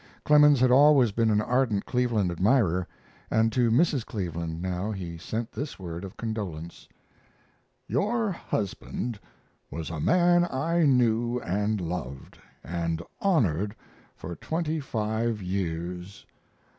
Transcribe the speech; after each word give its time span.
Clemens 0.25 0.59
had 0.59 0.71
always 0.71 1.11
been 1.11 1.29
an 1.29 1.41
ardent 1.41 1.85
Cleveland 1.85 2.31
admirer, 2.31 2.87
and 3.29 3.51
to 3.51 3.69
Mrs. 3.69 4.03
Cleveland 4.03 4.59
now 4.59 4.89
he 4.89 5.15
sent 5.15 5.51
this 5.51 5.77
word 5.77 6.03
of 6.03 6.17
condolence 6.17 6.89
Your 7.87 8.31
husband 8.31 9.19
was 9.69 9.91
a 9.91 9.99
man 9.99 10.45
I 10.49 10.87
knew 10.87 11.39
and 11.41 11.79
loved 11.79 12.39
and 12.63 13.03
honored 13.21 13.75
for 14.15 14.35
twenty 14.35 14.79
five 14.79 15.39
years. 15.39 16.25